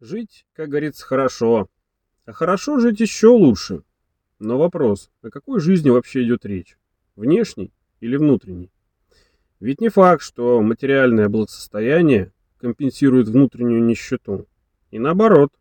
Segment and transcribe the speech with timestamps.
[0.00, 1.68] Жить, как говорится, хорошо.
[2.24, 3.82] А хорошо жить еще лучше.
[4.38, 6.78] Но вопрос, о какой жизни вообще идет речь?
[7.16, 8.72] Внешней или внутренней?
[9.60, 14.46] Ведь не факт, что материальное благосостояние компенсирует внутреннюю нищету.
[14.90, 15.52] И наоборот.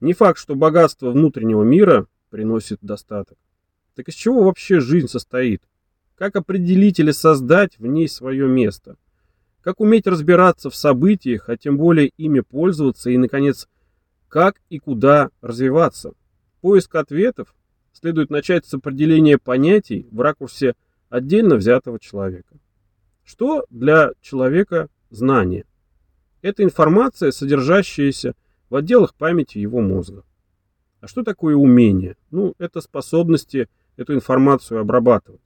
[0.00, 3.36] Не факт, что богатство внутреннего мира приносит достаток.
[3.94, 5.62] Так из чего вообще жизнь состоит?
[6.14, 8.96] Как определить или создать в ней свое место?
[9.60, 13.68] Как уметь разбираться в событиях, а тем более ими пользоваться и, наконец,
[14.36, 16.12] как и куда развиваться?
[16.60, 17.54] Поиск ответов
[17.94, 20.74] следует начать с определения понятий в ракурсе
[21.08, 22.58] отдельно взятого человека.
[23.24, 25.64] Что для человека знание?
[26.42, 28.34] Это информация, содержащаяся
[28.68, 30.22] в отделах памяти его мозга.
[31.00, 32.18] А что такое умение?
[32.30, 35.40] Ну, это способности эту информацию обрабатывать.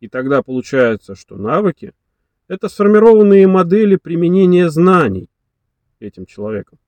[0.00, 1.94] И тогда получается, что навыки–
[2.48, 5.30] это сформированные модели применения знаний
[6.00, 6.78] этим человеком.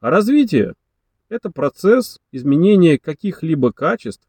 [0.00, 0.74] А развитие–
[1.28, 4.28] это процесс изменения каких-либо качеств,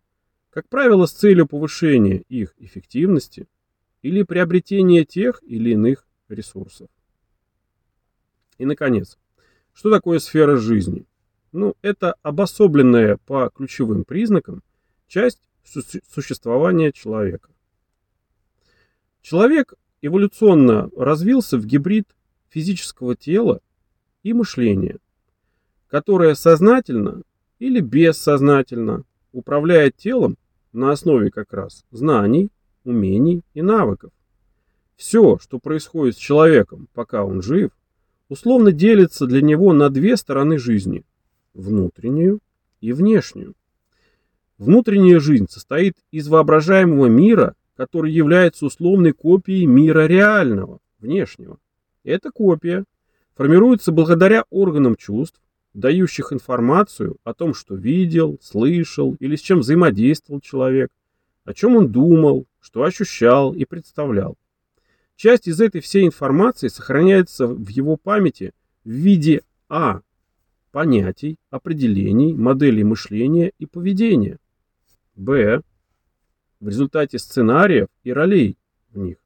[0.49, 3.47] как правило, с целью повышения их эффективности
[4.01, 6.89] или приобретения тех или иных ресурсов.
[8.57, 9.17] И, наконец,
[9.73, 11.05] что такое сфера жизни?
[11.51, 14.63] Ну, это обособленная по ключевым признакам
[15.07, 17.51] часть существования человека.
[19.21, 22.07] Человек эволюционно развился в гибрид
[22.49, 23.61] физического тела
[24.23, 24.97] и мышления,
[25.89, 27.23] которое сознательно
[27.57, 30.37] или бессознательно управляет телом
[30.71, 32.49] на основе как раз знаний,
[32.83, 34.11] умений и навыков.
[34.95, 37.71] Все, что происходит с человеком, пока он жив,
[38.27, 41.03] условно делится для него на две стороны жизни–
[41.53, 42.39] внутреннюю
[42.81, 43.55] и внешнюю.
[44.57, 51.57] Внутренняя жизнь состоит из воображаемого мира, который является условной копией мира реального, внешнего.
[52.03, 52.83] Эта копия
[53.35, 55.39] формируется благодаря органам чувств,
[55.73, 60.91] дающих информацию о том, что видел, слышал или с чем взаимодействовал человек,
[61.45, 64.37] о чем он думал, что ощущал и представлял.
[65.15, 70.01] Часть из этой всей информации сохраняется в его памяти в виде А.
[70.71, 74.37] Понятий, определений, моделей мышления и поведения–
[75.19, 75.61] Б.
[76.61, 78.57] В результате сценариев и ролей
[78.91, 79.17] в них.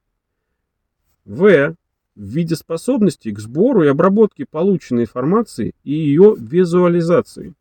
[1.23, 1.75] В.
[2.15, 7.53] В виде способности к сбору и обработке полученной информации и ее визуализации.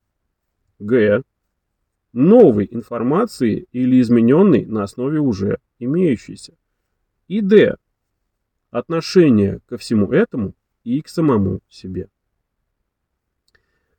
[0.79, 1.23] Г.
[2.13, 6.55] Новой информации или измененной на основе уже имеющейся.
[7.29, 7.77] И Д.
[8.71, 12.09] Отношение ко всему этому и к самому себе.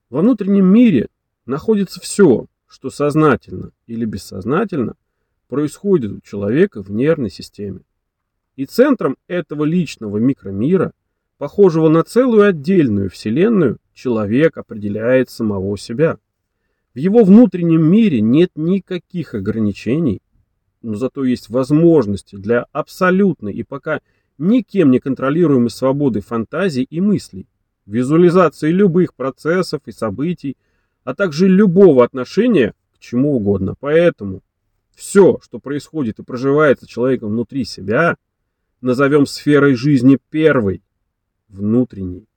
[0.10, 1.08] Во внутреннем мире
[1.48, 4.96] находится все, что сознательно или бессознательно
[5.48, 7.82] происходит у человека в нервной системе.
[8.56, 10.94] И центром этого личного микромира,
[11.38, 16.18] похожего на целую отдельную вселенную, человек определяет самого себя.
[16.94, 20.22] В его внутреннем мире нет никаких ограничений,
[20.84, 24.02] но зато есть возможности для абсолютной и пока
[24.38, 27.48] никем не контролируемой свободы фантазий и мыслей,
[27.88, 30.58] визуализации любых процессов и событий,
[31.04, 33.76] а также любого отношения к чему угодно.
[33.80, 34.42] Поэтому
[34.96, 38.18] все, что происходит и проживается человеком внутри себя,
[38.84, 40.82] назовем сферой жизни первой,
[41.48, 42.28] внутренней.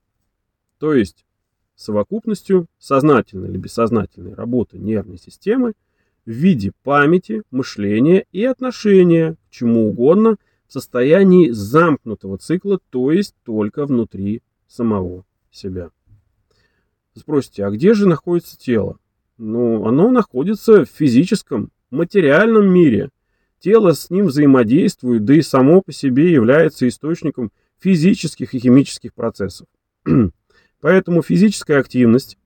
[0.79, 1.25] То есть
[1.75, 5.75] совокупностью сознательной или бессознательной работы нервной системы
[6.25, 10.37] в виде памяти, мышления и отношения к чему угодно
[10.67, 15.91] в состоянии замкнутого цикла, то есть только внутри самого себя.
[17.15, 18.99] Спросите, а где же находится тело?
[19.39, 23.11] Ну, оно находится в физическом, материальном мире.
[23.61, 29.67] Тело с ним взаимодействует, да и само по себе является источником физических и химических процессов.
[30.81, 32.39] Поэтому физическая активность,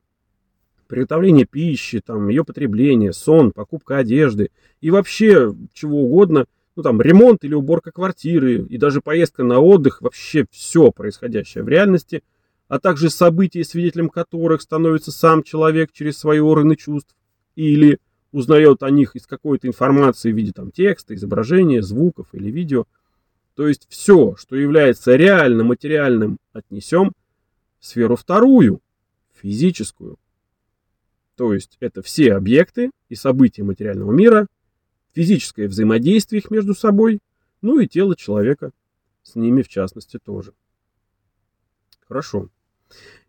[0.87, 4.50] приготовление пищи, там, ее потребление, сон, покупка одежды
[4.81, 10.00] и вообще чего угодно, ну там ремонт или уборка квартиры и даже поездка на отдых,
[10.00, 12.22] вообще все происходящее в реальности–
[12.70, 17.17] а также события, свидетелем которых становится сам человек через свои органы чувств
[17.56, 17.99] или
[18.32, 22.87] узнает о них из какой-то информации в виде там, текста, изображения, звуков или видео.
[23.55, 27.12] То есть все, что является реально материальным, отнесем
[27.79, 28.81] в сферу вторую,
[29.35, 30.19] физическую.
[31.37, 34.47] То есть это все объекты и события материального мира,
[35.12, 37.21] физическое взаимодействие их между собой,
[37.62, 38.71] ну и тело человека
[39.23, 40.53] с ними в частности тоже.
[42.06, 42.49] Хорошо.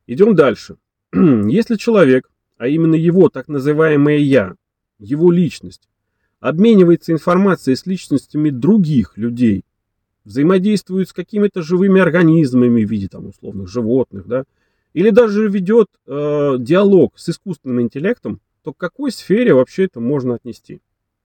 [0.07, 0.77] Идем дальше.
[1.13, 4.55] Если человек, а именно его так называемое «я»,
[5.01, 5.89] его личность,
[6.39, 9.63] обменивается информацией с личностями других людей,
[10.23, 14.43] взаимодействует с какими-то живыми организмами в виде там условных животных, да,
[14.93, 20.35] или даже ведет э, диалог с искусственным интеллектом, то к какой сфере вообще это можно
[20.35, 20.81] отнести?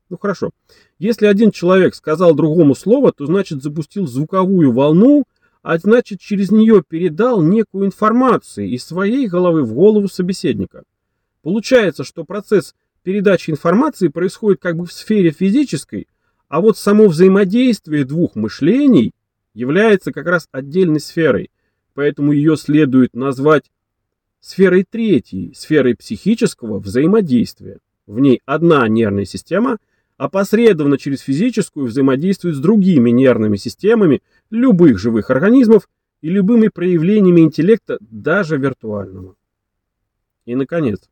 [0.09, 0.51] Ну хорошо.
[0.99, 5.25] Если один человек сказал другому слово, то значит запустил звуковую волну,
[5.63, 10.85] а значит через нее передал некую информацию из своей головы в голову собеседника.
[11.43, 12.75] Получается, что процесс
[13.07, 16.09] передачи информации происходит как бы в сфере физической,
[16.49, 19.13] а вот само взаимодействие двух мышлений
[19.55, 21.53] является как раз отдельной сферой,
[21.95, 23.71] поэтому ее следует назвать
[24.41, 27.79] сферой третьей, сферой психического взаимодействия.
[28.09, 29.79] В ней одна нервная система
[30.17, 34.21] опосредованно через физическую взаимодействует с другими нервными системами
[34.51, 35.89] любых живых организмов
[36.23, 39.37] и любыми проявлениями интеллекта, даже виртуального.
[40.45, 41.09] И, наконец,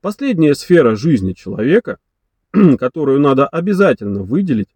[0.00, 1.98] последняя сфера жизни человека,
[2.78, 4.68] которую надо обязательно выделить,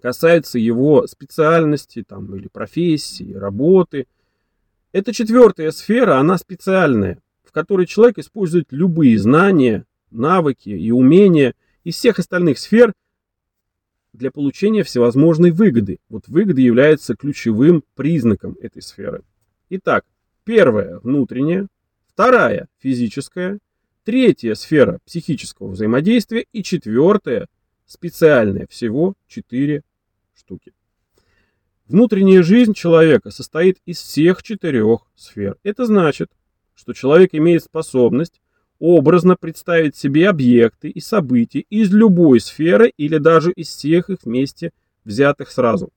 [0.00, 4.06] касается его специальности там, или профессии, работы.
[4.92, 11.96] Это четвертая сфера, она специальная, в которой человек использует любые знания, навыки и умения из
[11.96, 12.92] всех остальных сфер
[14.12, 15.98] для получения всевозможной выгоды.
[16.08, 19.22] Вот выгода является ключевым признаком этой сферы.
[19.68, 20.04] Итак,
[20.44, 21.68] первая внутренняя,
[22.08, 23.58] вторая физическая,
[24.10, 27.46] третья сфера психического взаимодействия и четвертая
[27.86, 28.66] специальная.
[28.68, 29.82] Всего четыре
[30.34, 30.72] штуки.
[31.86, 35.58] Внутренняя жизнь человека состоит из всех четырех сфер.
[35.62, 36.28] Это значит,
[36.74, 38.40] что человек имеет способность
[38.80, 44.72] образно представить себе объекты и события из любой сферы или даже из всех их вместе
[45.04, 45.90] взятых сразу.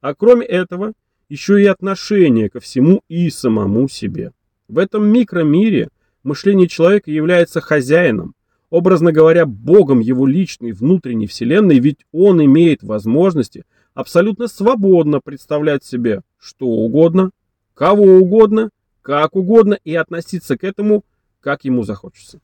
[0.00, 0.94] А кроме этого,
[1.28, 4.32] еще и отношение ко всему и самому себе.
[4.68, 5.90] В этом микромире
[6.28, 8.34] мышление человека является хозяином,
[8.70, 13.64] образно говоря, богом его личной внутренней вселенной, ведь он имеет возможности
[13.94, 17.30] абсолютно свободно представлять себе что угодно,
[17.74, 18.70] кого угодно,
[19.02, 21.04] как угодно и относиться к этому
[21.40, 22.40] как ему захочется.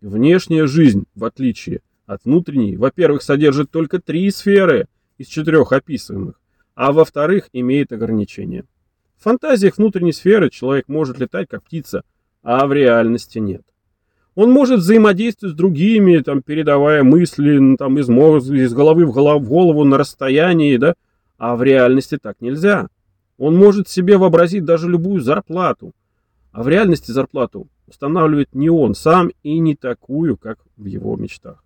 [0.00, 4.88] Внешняя жизнь, в отличие от внутренней, во-первых, содержит только три сферы
[5.18, 6.40] из четырех описываемых,
[6.74, 8.64] а во-вторых, имеет ограничения.
[9.16, 12.02] В фантазиях внутренней сферы человек может летать как птица,
[12.42, 13.62] а в реальности нет.
[14.34, 19.44] Он может взаимодействовать с другими, там, передавая мысли там, из, мозга, из головы в голову,
[19.44, 20.94] в голову на расстоянии, да?
[21.36, 22.88] а в реальности так нельзя.
[23.38, 25.92] Он может себе вообразить даже любую зарплату,
[26.52, 31.64] а в реальности зарплату устанавливает не он сам и не такую, как в его мечтах.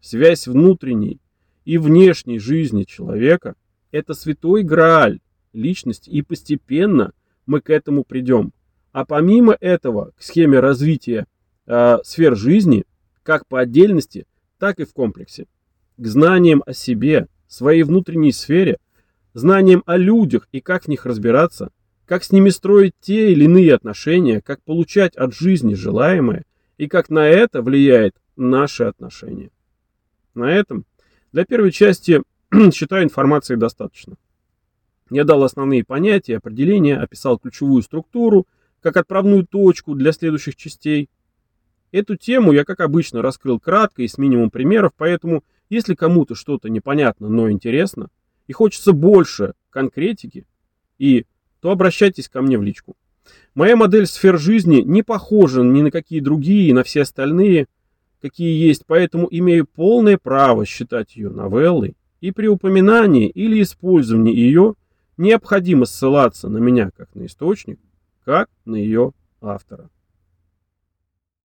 [0.00, 1.20] Связь внутренней
[1.64, 3.54] и внешней жизни человека–
[3.90, 5.20] это святой грааль
[5.52, 7.12] личности, и постепенно
[7.46, 8.52] мы к этому придем.
[8.94, 11.26] А помимо этого, к схеме развития
[11.66, 12.84] э, сфер жизни,
[13.22, 14.26] как по отдельности,
[14.58, 15.46] так и в комплексе,
[15.98, 18.78] к знаниям о себе, своей внутренней сфере,
[19.34, 21.68] знаниям о людях и как в них разбираться–
[22.06, 26.44] как с ними строить те или иные отношения, как получать от жизни желаемое
[26.76, 29.50] и как на это влияет наше отношение.
[30.34, 30.84] На этом
[31.32, 32.22] для первой части
[32.72, 34.16] считаю информации достаточно.
[35.10, 38.46] Я дал основные понятия, определения, описал ключевую структуру,
[38.84, 41.08] как отправную точку для следующих частей.
[41.90, 46.68] Эту тему я, как обычно, раскрыл кратко и с минимум примеров, поэтому, если кому-то что-то
[46.68, 48.10] непонятно, но интересно,
[48.46, 50.46] и хочется больше конкретики
[50.98, 51.24] и
[51.60, 52.94] то обращайтесь ко мне в личку.
[53.54, 57.68] Моя модель сфер жизни не похожа ни на какие другие, на все остальные,
[58.20, 64.74] какие есть, поэтому имею полное право считать ее новеллой, и при упоминании или использовании ее
[65.16, 67.78] необходимо ссылаться на меня как на источник,
[68.24, 69.90] как на ее автора.